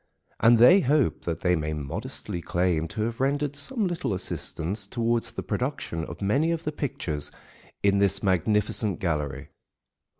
And 0.39 0.57
they 0.57 0.79
hope 0.79 1.25
that 1.25 1.41
they 1.41 1.55
may 1.55 1.73
modestly 1.73 2.41
claim 2.41 2.87
to 2.87 3.03
have 3.03 3.19
rendered 3.19 3.55
some 3.55 3.85
little 3.85 4.15
assistance 4.15 4.87
towards 4.87 5.31
the 5.33 5.43
production 5.43 6.05
of 6.05 6.23
many 6.23 6.49
of 6.49 6.63
the 6.63 6.71
pictures 6.71 7.29
in 7.83 7.99
this 7.99 8.23
magnificent 8.23 8.97
gallery. 8.99 9.49